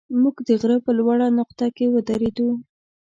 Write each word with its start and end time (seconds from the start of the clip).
موږ 0.21 0.35
د 0.47 0.49
غره 0.59 0.77
په 0.85 0.91
لوړه 0.97 1.27
نقطه 1.39 1.67
کې 1.75 1.85
ودرېدو. 1.93 2.49